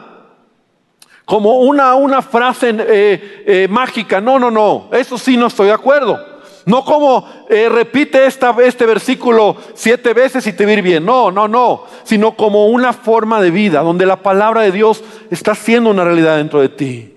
[1.25, 4.19] como una, una frase eh, eh, mágica.
[4.19, 4.89] No, no, no.
[4.91, 6.36] Eso sí no estoy de acuerdo.
[6.67, 11.05] No como eh, repite este versículo siete veces y te va bien.
[11.05, 11.85] No, no, no.
[12.03, 15.01] Sino como una forma de vida donde la palabra de Dios
[15.31, 17.13] está siendo una realidad dentro de ti.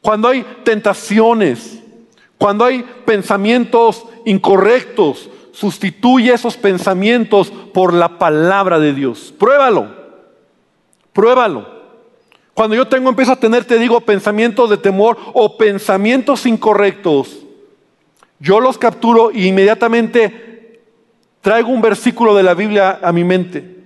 [0.00, 1.80] Cuando hay tentaciones,
[2.36, 9.32] cuando hay pensamientos incorrectos, sustituye esos pensamientos por la palabra de Dios.
[9.38, 9.94] Pruébalo,
[11.12, 11.68] pruébalo.
[12.52, 17.43] Cuando yo tengo, empiezo a tener, te digo, pensamientos de temor o pensamientos incorrectos,
[18.44, 20.82] yo los capturo e inmediatamente
[21.40, 23.84] traigo un versículo de la Biblia a mi mente.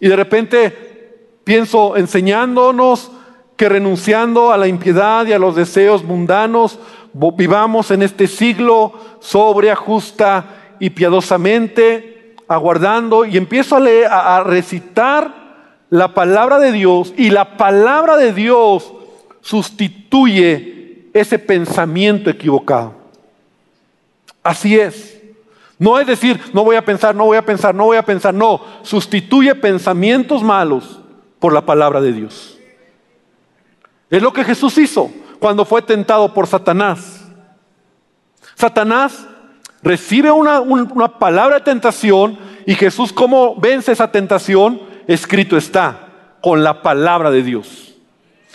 [0.00, 3.12] Y de repente pienso enseñándonos
[3.56, 6.80] que renunciando a la impiedad y a los deseos mundanos,
[7.12, 15.76] vivamos en este siglo sobria, justa y piadosamente, aguardando, y empiezo a, leer, a, recitar
[15.88, 18.92] la palabra de Dios, y la palabra de Dios
[19.40, 23.03] sustituye ese pensamiento equivocado.
[24.44, 25.20] Así es.
[25.78, 28.32] No es decir, no voy a pensar, no voy a pensar, no voy a pensar,
[28.32, 31.00] no, sustituye pensamientos malos
[31.40, 32.58] por la palabra de Dios.
[34.08, 37.26] Es lo que Jesús hizo cuando fue tentado por Satanás.
[38.54, 39.26] Satanás
[39.82, 40.62] recibe una,
[41.18, 47.42] palabra de tentación y Jesús cómo vence esa tentación, escrito está, con la palabra de
[47.42, 47.94] Dios.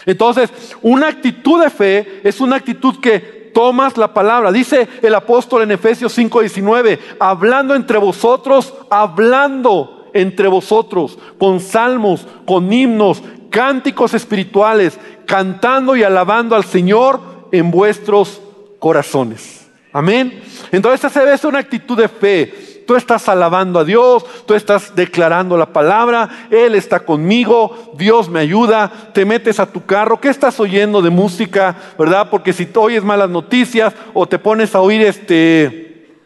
[0.05, 0.49] Entonces,
[0.81, 4.53] una actitud de fe es una actitud que tomas la palabra.
[4.53, 12.71] Dice el apóstol en Efesios 5:19, hablando entre vosotros, hablando entre vosotros, con salmos, con
[12.71, 17.19] himnos, cánticos espirituales, cantando y alabando al Señor
[17.51, 18.39] en vuestros
[18.79, 19.69] corazones.
[19.91, 20.41] Amén.
[20.71, 22.53] Entonces debe ser una actitud de fe.
[22.89, 28.39] Tú estás alabando a Dios, tú estás declarando la palabra, Él está conmigo, Dios me
[28.39, 31.75] ayuda, te metes a tu carro, ¿qué estás oyendo de música?
[31.99, 32.31] ¿Verdad?
[32.31, 36.17] Porque si tú oyes malas noticias o te pones a oír este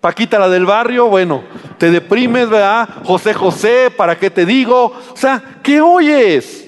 [0.00, 1.44] Paquita la del barrio, bueno,
[1.78, 2.88] te deprimes, ¿verdad?
[3.04, 4.86] José José, ¿para qué te digo?
[5.12, 6.67] O sea, ¿qué oyes?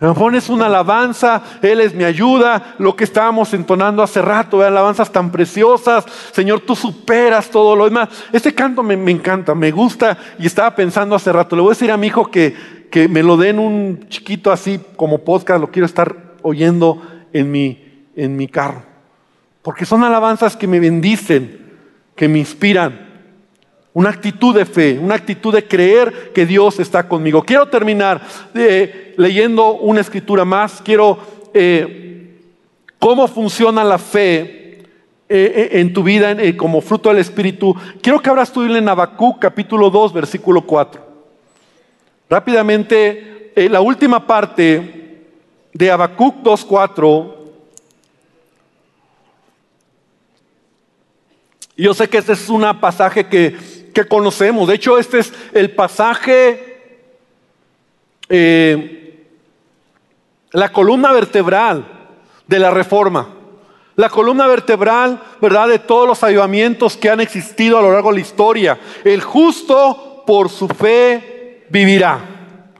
[0.00, 5.12] Me pones una alabanza, Él es mi ayuda, lo que estábamos entonando hace rato, alabanzas
[5.12, 8.08] tan preciosas, Señor, tú superas todo lo demás.
[8.32, 11.92] Este canto me, encanta, me gusta y estaba pensando hace rato, le voy a decir
[11.92, 12.54] a mi hijo que,
[12.90, 17.00] que me lo den un chiquito así como podcast, lo quiero estar oyendo
[17.32, 18.82] en mi, en mi carro,
[19.62, 21.72] porque son alabanzas que me bendicen,
[22.16, 23.03] que me inspiran.
[23.94, 27.44] Una actitud de fe, una actitud de creer que Dios está conmigo.
[27.44, 28.20] Quiero terminar
[28.52, 30.82] eh, leyendo una escritura más.
[30.82, 31.16] Quiero
[31.54, 32.40] eh,
[32.98, 34.82] cómo funciona la fe
[35.28, 37.72] eh, en tu vida como fruto del Espíritu.
[38.02, 41.00] Quiero que abras tu Biblia en Habacuc capítulo 2, versículo 4.
[42.28, 45.22] Rápidamente, la última parte
[45.72, 47.44] de Habacuc 2, 4.
[51.76, 54.68] Yo sé que este es un pasaje que que conocemos.
[54.68, 56.98] De hecho, este es el pasaje,
[58.28, 59.26] eh,
[60.50, 61.86] la columna vertebral
[62.46, 63.28] de la reforma.
[63.96, 68.16] La columna vertebral, ¿verdad?, de todos los avivamientos que han existido a lo largo de
[68.16, 68.78] la historia.
[69.04, 72.18] El justo por su fe vivirá.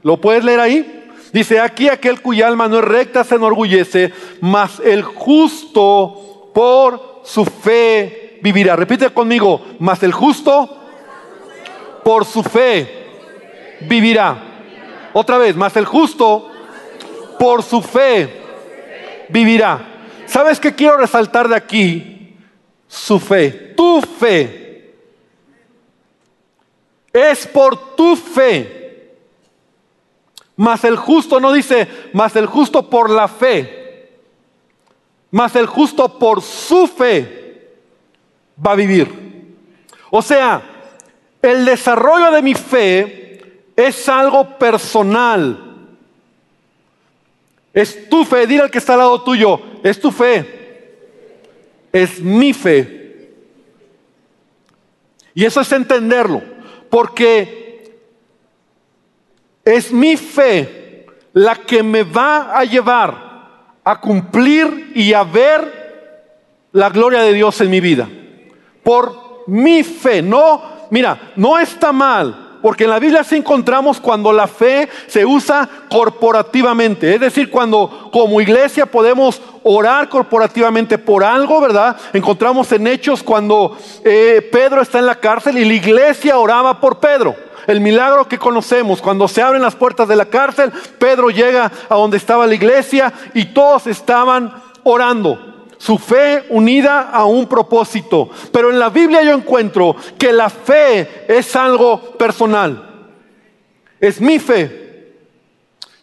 [0.03, 1.05] ¿Lo puedes leer ahí?
[1.31, 7.45] Dice, aquí aquel cuya alma no es recta se enorgullece, mas el justo por su
[7.45, 8.75] fe vivirá.
[8.75, 10.84] Repite conmigo, mas el justo
[12.05, 12.87] por su fe
[13.81, 14.37] vivirá.
[15.11, 16.51] Otra vez, más el justo
[17.39, 18.43] por su fe
[19.29, 20.03] vivirá.
[20.27, 22.37] ¿Sabes qué quiero resaltar de aquí?
[22.87, 24.93] Su fe, tu fe.
[27.11, 29.15] Es por tu fe.
[30.57, 34.11] Mas el justo no dice, mas el justo por la fe.
[35.31, 37.79] Mas el justo por su fe
[38.63, 39.55] va a vivir.
[40.11, 40.74] O sea,
[41.51, 43.41] el desarrollo de mi fe
[43.75, 45.61] es algo personal.
[47.73, 51.09] Es tu fe, dile al que está al lado tuyo, es tu fe.
[51.91, 53.31] Es mi fe.
[55.33, 56.41] Y eso es entenderlo,
[56.89, 57.93] porque
[59.65, 63.25] es mi fe la que me va a llevar
[63.83, 65.85] a cumplir y a ver
[66.71, 68.07] la gloria de Dios en mi vida.
[68.83, 74.31] Por mi fe, no mira, no está mal, porque en la Biblia sí encontramos cuando
[74.31, 81.59] la fe se usa corporativamente, es decir, cuando como iglesia podemos orar corporativamente por algo,
[81.59, 81.97] ¿verdad?
[82.13, 87.01] Encontramos en Hechos cuando eh, Pedro está en la cárcel y la iglesia oraba por
[87.01, 87.35] Pedro.
[87.67, 91.95] El milagro que conocemos, cuando se abren las puertas de la cárcel, Pedro llega a
[91.95, 94.53] donde estaba la iglesia y todos estaban
[94.83, 98.29] orando su fe unida a un propósito.
[98.51, 103.09] Pero en la Biblia yo encuentro que la fe es algo personal.
[103.99, 105.13] Es mi fe.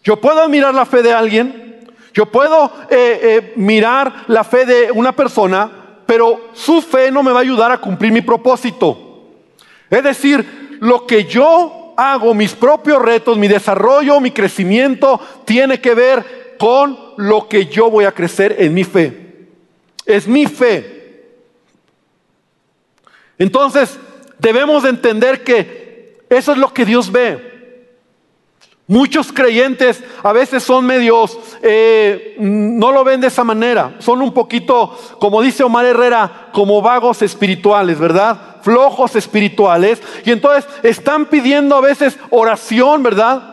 [0.03, 4.91] Yo puedo admirar la fe de alguien, yo puedo eh, eh, mirar la fe de
[4.91, 5.71] una persona,
[6.05, 8.97] pero su fe no me va a ayudar a cumplir mi propósito.
[9.89, 15.93] Es decir, lo que yo hago, mis propios retos, mi desarrollo, mi crecimiento, tiene que
[15.93, 19.32] ver con lo que yo voy a crecer en mi fe.
[20.05, 21.03] Es mi fe.
[23.37, 23.99] Entonces,
[24.39, 27.53] debemos de entender que eso es lo que Dios ve.
[28.87, 34.33] Muchos creyentes a veces son medios, eh, no lo ven de esa manera, son un
[34.33, 38.57] poquito, como dice Omar Herrera, como vagos espirituales, ¿verdad?
[38.61, 40.01] Flojos espirituales.
[40.25, 43.52] Y entonces están pidiendo a veces oración, ¿verdad?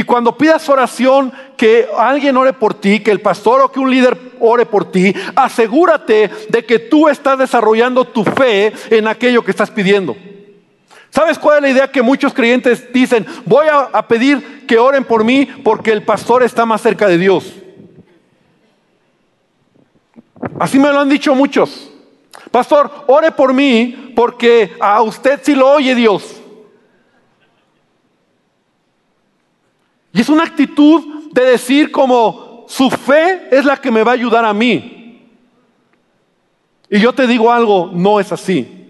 [0.00, 3.90] Y cuando pidas oración, que alguien ore por ti, que el pastor o que un
[3.90, 9.50] líder ore por ti, asegúrate de que tú estás desarrollando tu fe en aquello que
[9.50, 10.16] estás pidiendo.
[11.10, 13.26] ¿Sabes cuál es la idea que muchos creyentes dicen?
[13.44, 17.52] Voy a, pedir que oren por mí porque el pastor está más cerca de Dios.
[20.58, 21.92] Así me lo han dicho muchos.
[22.50, 26.39] Pastor, ore por mí porque a usted sí lo oye Dios.
[30.12, 34.14] Y es una actitud de decir como su fe es la que me va a
[34.14, 35.26] ayudar a mí.
[36.88, 38.88] Y yo te digo algo, no es así.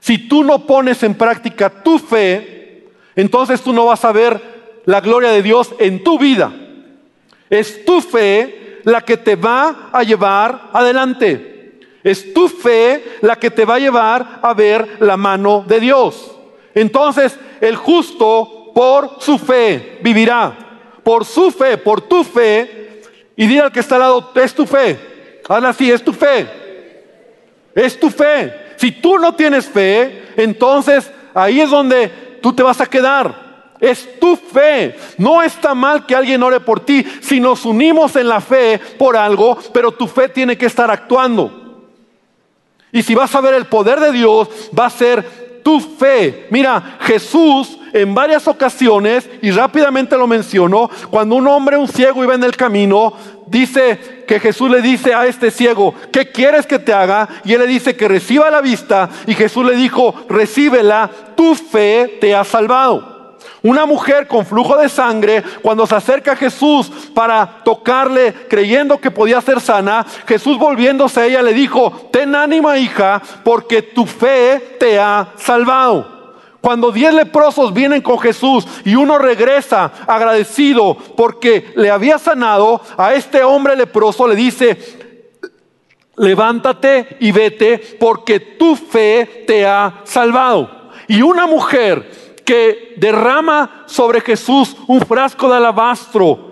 [0.00, 5.00] Si tú no pones en práctica tu fe, entonces tú no vas a ver la
[5.00, 6.52] gloria de Dios en tu vida.
[7.50, 11.80] Es tu fe la que te va a llevar adelante.
[12.02, 16.36] Es tu fe la que te va a llevar a ver la mano de Dios.
[16.74, 20.61] Entonces, el justo por su fe vivirá
[21.02, 23.02] por su fe, por tu fe,
[23.36, 25.40] y dile al que está al lado, es tu fe.
[25.48, 26.46] Habla así, es tu fe.
[27.74, 28.74] Es tu fe.
[28.76, 33.74] Si tú no tienes fe, entonces ahí es donde tú te vas a quedar.
[33.80, 34.96] Es tu fe.
[35.18, 39.16] No está mal que alguien ore por ti si nos unimos en la fe por
[39.16, 41.60] algo, pero tu fe tiene que estar actuando.
[42.92, 44.48] Y si vas a ver el poder de Dios,
[44.78, 46.46] va a ser tu fe.
[46.50, 52.34] Mira, Jesús en varias ocasiones, y rápidamente lo mencionó, cuando un hombre, un ciego, iba
[52.34, 53.12] en el camino,
[53.46, 57.28] dice que Jesús le dice a este ciego, ¿qué quieres que te haga?
[57.44, 62.18] Y él le dice que reciba la vista, y Jesús le dijo, recíbela, tu fe
[62.20, 63.11] te ha salvado.
[63.62, 69.12] Una mujer con flujo de sangre, cuando se acerca a Jesús para tocarle, creyendo que
[69.12, 74.76] podía ser sana, Jesús volviéndose a ella le dijo, ten ánima hija, porque tu fe
[74.80, 76.12] te ha salvado.
[76.60, 83.14] Cuando diez leprosos vienen con Jesús y uno regresa agradecido porque le había sanado, a
[83.14, 84.78] este hombre leproso le dice,
[86.16, 90.90] levántate y vete porque tu fe te ha salvado.
[91.08, 96.50] Y una mujer que derrama sobre Jesús un frasco de alabastro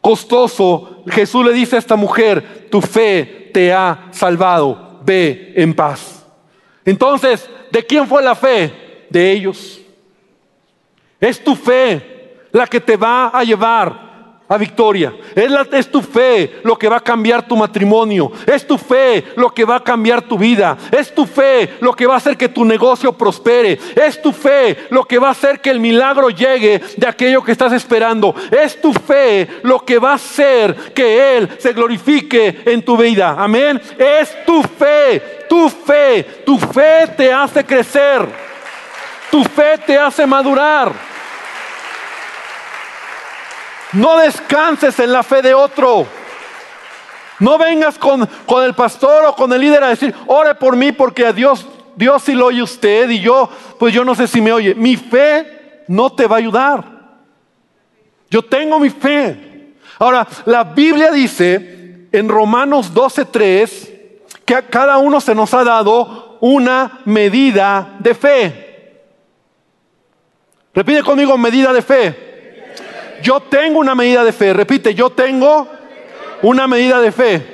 [0.00, 6.26] costoso, Jesús le dice a esta mujer, tu fe te ha salvado, ve en paz.
[6.84, 8.90] Entonces, ¿de quién fue la fe?
[9.10, 9.80] de ellos.
[11.20, 14.09] Es tu fe la que te va a llevar
[14.50, 15.14] a victoria.
[15.36, 18.32] Es, es, tu fe lo que va a cambiar tu matrimonio.
[18.44, 20.76] Es tu fe lo que va a cambiar tu vida.
[20.90, 23.78] Es tu fe lo que va a hacer que tu negocio prospere.
[23.94, 27.52] Es tu fe lo que va a hacer que el milagro llegue de aquello que
[27.52, 28.34] estás esperando.
[28.50, 33.36] Es tu fe lo que va a hacer que Él se glorifique en tu vida.
[33.38, 33.80] Amén.
[33.96, 38.26] Es tu fe, tu fe, tu fe te hace crecer.
[39.30, 41.19] Tu fe te hace madurar.
[43.92, 46.06] No descanses en la fe de otro.
[47.40, 50.92] No vengas con, con, el pastor o con el líder a decir, ore por mí
[50.92, 51.66] porque a Dios,
[51.96, 54.74] Dios sí lo oye usted y yo, pues yo no sé si me oye.
[54.74, 56.84] Mi fe no te va a ayudar.
[58.30, 59.74] Yo tengo mi fe.
[59.98, 63.90] Ahora, la Biblia dice en Romanos 12:3
[64.44, 69.02] que a cada uno se nos ha dado una medida de fe.
[70.74, 72.29] Repite conmigo medida de fe.
[73.22, 74.52] Yo tengo una medida de fe.
[74.52, 75.68] Repite, yo tengo
[76.42, 77.46] una medida de fe.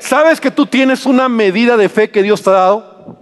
[0.00, 3.18] ¿Sabes que tú tienes una medida de fe que Dios te ha dado?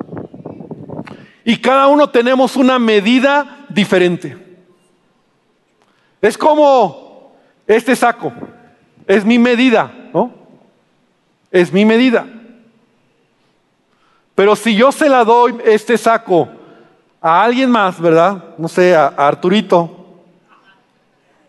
[1.44, 4.36] Y cada uno tenemos una medida diferente.
[6.20, 7.34] Es como
[7.66, 8.32] este saco.
[9.06, 10.32] Es mi medida, ¿no?
[11.50, 12.26] Es mi medida.
[14.34, 16.48] Pero si yo se la doy este saco
[17.20, 18.42] a alguien más, ¿verdad?
[18.58, 20.03] No sé, a, Arturito.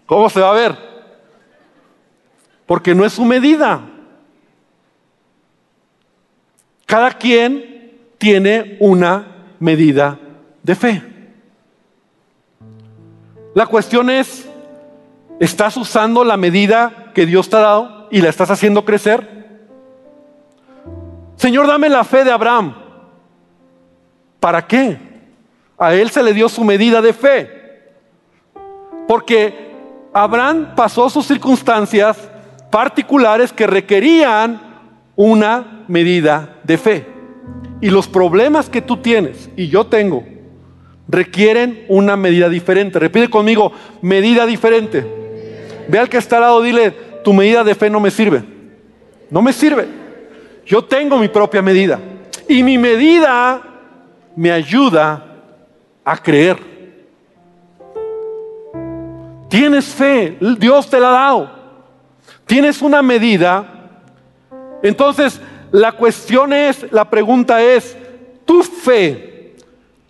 [0.05, 0.77] ¿Cómo se va a ver?
[2.65, 3.81] Porque no es su medida.
[6.85, 10.19] Cada quien tiene una medida
[10.63, 11.01] de fe.
[13.53, 14.47] La cuestión es,
[15.39, 19.35] ¿estás usando la medida que Dios te ha dado y la estás haciendo crecer?
[21.37, 22.75] Señor, dame la fe de Abraham.
[24.39, 24.99] ¿Para qué?
[25.77, 27.91] A él se le dio su medida de fe.
[29.07, 29.74] Porque
[30.17, 32.17] Abraham pasó sus circunstancias
[32.71, 34.61] particulares que requerían
[35.13, 37.05] una medida de fe.
[37.81, 40.23] Y los problemas que tú tienes y yo tengo
[41.09, 42.97] requieren una medida diferente.
[42.97, 45.05] Repite conmigo, medida diferente.
[45.89, 46.91] Ve al que está al lado, dile,
[47.25, 48.41] tu medida de fe no me sirve.
[49.29, 49.85] No me sirve.
[50.65, 51.99] Yo tengo mi propia medida.
[52.47, 53.61] Y mi medida
[54.33, 55.25] me ayuda
[56.05, 56.74] a creer.
[59.55, 61.49] Tienes fe, Dios te la ha dado.
[62.45, 63.63] Tienes una medida.
[64.83, 65.39] Entonces,
[65.71, 67.95] la cuestión es, la pregunta es,
[68.43, 69.55] ¿tu fe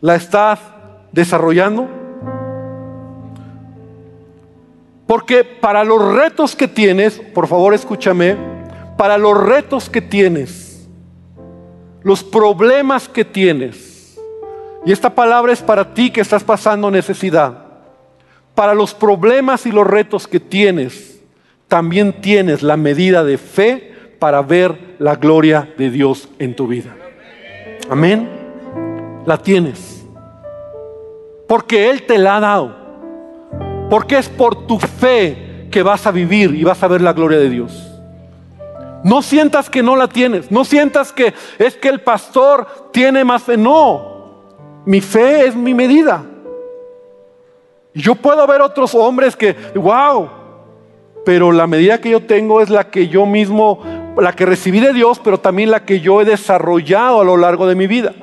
[0.02, 0.60] la estás
[1.12, 1.88] desarrollando?
[5.06, 8.36] Porque para los retos que tienes, por favor escúchame,
[8.98, 10.90] para los retos que tienes,
[12.02, 14.18] los problemas que tienes,
[14.84, 17.65] y esta palabra es para ti que estás pasando necesidad.
[18.56, 21.22] Para los problemas y los retos que tienes,
[21.68, 26.96] también tienes la medida de fe para ver la gloria de Dios en tu vida.
[27.90, 28.30] Amén.
[29.26, 30.06] La tienes.
[31.48, 32.76] Porque Él te la ha dado.
[33.90, 37.38] Porque es por tu fe que vas a vivir y vas a ver la gloria
[37.38, 37.92] de Dios.
[39.04, 40.50] No sientas que no la tienes.
[40.50, 43.58] No sientas que es que el pastor tiene más fe.
[43.58, 44.42] No.
[44.86, 46.24] Mi fe es mi medida.
[47.96, 50.30] Yo puedo ver otros hombres que, wow,
[51.26, 53.80] pero la medida que yo tengo es la que yo mismo,
[54.18, 57.66] la que recibí de Dios, pero también la que yo he desarrollado a lo largo
[57.66, 58.14] de mi vida.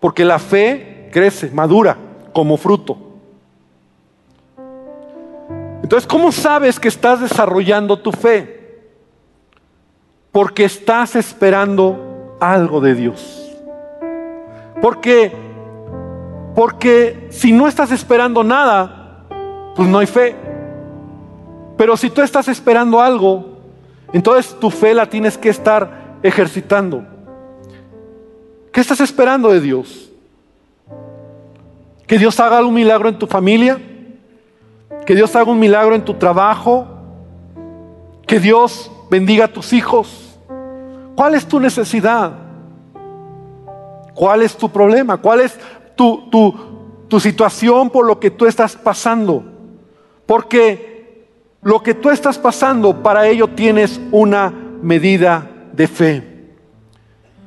[0.00, 1.96] porque la fe crece, madura
[2.32, 2.98] como fruto.
[5.82, 8.80] Entonces, ¿cómo sabes que estás desarrollando tu fe?
[10.32, 13.48] Porque estás esperando algo de Dios.
[14.80, 15.30] Porque,
[16.54, 19.24] porque si no estás esperando nada,
[19.74, 20.36] pues no hay fe.
[21.76, 23.58] Pero si tú estás esperando algo,
[24.12, 27.04] entonces tu fe la tienes que estar ejercitando.
[28.70, 30.10] ¿Qué estás esperando de Dios?
[32.06, 33.78] Que Dios haga un milagro en tu familia,
[35.06, 36.86] que Dios haga un milagro en tu trabajo,
[38.26, 40.38] que Dios bendiga a tus hijos.
[41.16, 42.32] ¿Cuál es tu necesidad?
[44.14, 45.16] ¿Cuál es tu problema?
[45.16, 45.58] ¿Cuál es
[45.96, 46.54] tu, tu,
[47.08, 49.44] tu situación por lo que tú estás pasando?
[50.26, 51.26] Porque
[51.62, 56.22] lo que tú estás pasando, para ello tienes una medida de fe.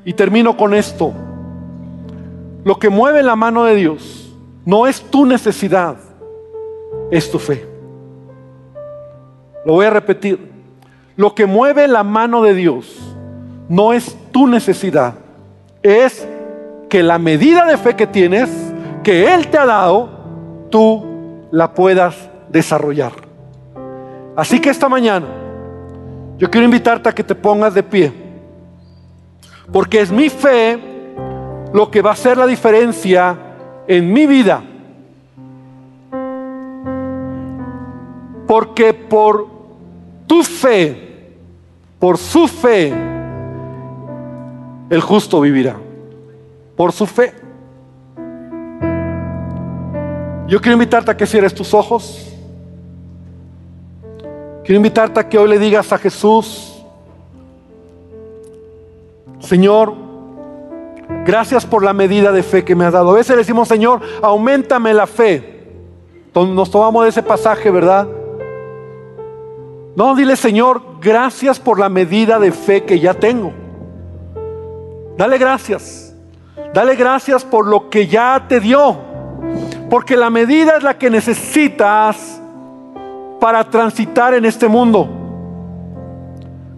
[0.06, 1.14] Y termino con esto.
[2.64, 4.34] Lo que mueve la mano de Dios
[4.66, 5.98] no es tu necesidad,
[7.12, 7.68] es tu fe.
[9.66, 10.52] Lo voy a repetir.
[11.16, 13.16] Lo que mueve la mano de Dios
[13.70, 15.16] no es tu necesidad,
[15.82, 16.28] es
[16.90, 18.50] que la medida de fe que tienes,
[19.04, 20.10] que Él te ha dado,
[20.70, 22.16] tú la puedas
[22.50, 23.14] desarrollar.
[24.36, 25.28] Así que esta mañana
[26.38, 28.12] yo quiero invitarte a que te pongas de pie,
[29.72, 30.80] porque es mi fe
[31.74, 33.38] lo que va a hacer la diferencia
[33.88, 34.64] en mi vida.
[38.48, 39.48] Porque por
[40.28, 41.36] tu fe,
[42.00, 42.94] por su fe,
[44.90, 45.85] el justo vivirá.
[46.76, 47.34] Por su fe.
[50.47, 52.32] Yo quiero invitarte a que cierres tus ojos.
[54.63, 56.84] Quiero invitarte a que hoy le digas a Jesús,
[59.39, 59.93] Señor,
[61.26, 63.11] gracias por la medida de fe que me has dado.
[63.11, 65.67] A veces le decimos, Señor, aumentame la fe.
[66.34, 68.07] Nos tomamos de ese pasaje, ¿verdad?
[69.95, 73.53] No, dile Señor, gracias por la medida de fe que ya tengo.
[75.17, 76.05] Dale gracias.
[76.76, 78.97] Dale gracias por lo que ya te dio.
[79.89, 82.41] Porque la medida es la que necesitas
[83.39, 85.07] para transitar en este mundo.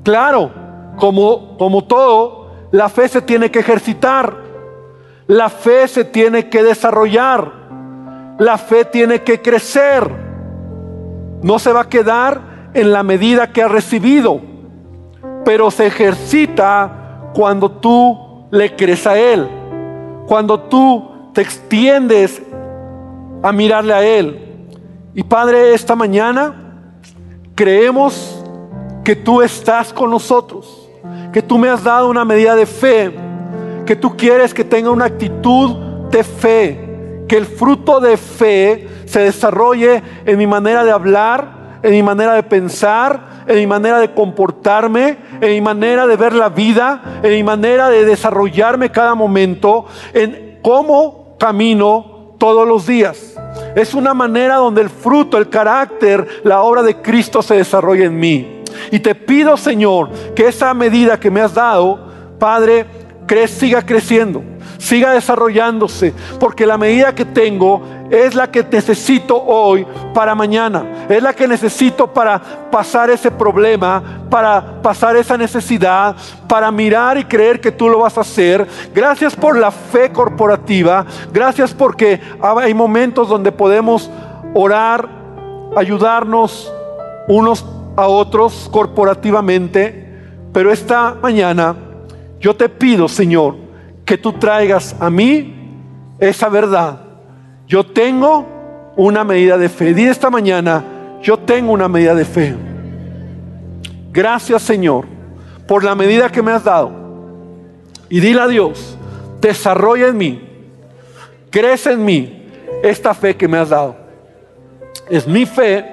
[0.03, 0.51] Claro,
[0.97, 4.35] como, como todo, la fe se tiene que ejercitar.
[5.25, 7.51] La fe se tiene que desarrollar.
[8.37, 10.07] La fe tiene que crecer.
[11.41, 14.41] No se va a quedar en la medida que ha recibido,
[15.43, 19.56] pero se ejercita cuando tú le crees a Él,
[20.27, 22.41] cuando tú te extiendes
[23.41, 24.67] a mirarle a Él.
[25.15, 26.53] Y Padre, esta mañana
[27.55, 28.43] creemos
[29.03, 30.89] que tú estás con nosotros,
[31.31, 33.15] que tú me has dado una medida de fe,
[33.85, 39.21] que tú quieres que tenga una actitud de fe, que el fruto de fe se
[39.21, 44.13] desarrolle en mi manera de hablar, en mi manera de pensar, en mi manera de
[44.13, 49.85] comportarme, en mi manera de ver la vida, en mi manera de desarrollarme cada momento,
[50.13, 53.35] en cómo camino todos los días.
[53.75, 58.19] Es una manera donde el fruto, el carácter, la obra de Cristo se desarrolla en
[58.19, 58.63] mí.
[58.91, 61.99] Y te pido, Señor, que esa medida que me has dado,
[62.37, 62.85] Padre,
[63.47, 64.43] siga creciendo
[64.77, 71.21] siga desarrollándose, porque la medida que tengo es la que necesito hoy para mañana, es
[71.21, 76.15] la que necesito para pasar ese problema, para pasar esa necesidad,
[76.47, 78.67] para mirar y creer que tú lo vas a hacer.
[78.93, 84.09] Gracias por la fe corporativa, gracias porque hay momentos donde podemos
[84.53, 85.07] orar,
[85.75, 86.71] ayudarnos
[87.27, 87.65] unos
[87.95, 90.05] a otros corporativamente,
[90.53, 91.75] pero esta mañana
[92.39, 93.66] yo te pido, Señor,
[94.07, 95.53] que tú traigas a mí
[96.17, 97.01] esa verdad.
[97.67, 99.93] Yo tengo una medida de fe.
[99.93, 100.81] Di esta mañana,
[101.21, 102.55] yo tengo una medida de fe.
[104.13, 105.05] Gracias Señor
[105.67, 106.89] por la medida que me has dado.
[108.07, 108.97] Y dile a Dios,
[109.41, 110.41] desarrolla en mí,
[111.49, 112.49] crece en mí
[112.81, 113.97] esta fe que me has dado.
[115.09, 115.85] Es mi fe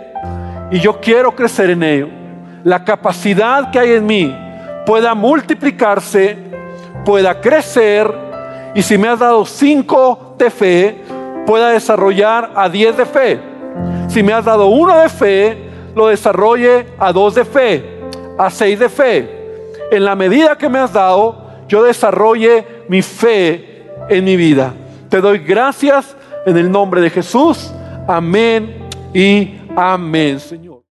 [0.70, 2.08] y yo quiero crecer en ello.
[2.62, 4.32] La capacidad que hay en mí
[4.86, 6.53] pueda multiplicarse
[7.04, 8.12] pueda crecer
[8.74, 11.02] y si me has dado cinco de fe,
[11.46, 13.40] pueda desarrollar a diez de fe.
[14.08, 15.58] Si me has dado uno de fe,
[15.94, 17.84] lo desarrolle a dos de fe,
[18.38, 19.44] a seis de fe.
[19.90, 24.74] En la medida que me has dado, yo desarrolle mi fe en mi vida.
[25.08, 27.72] Te doy gracias en el nombre de Jesús.
[28.08, 30.73] Amén y amén, Señor.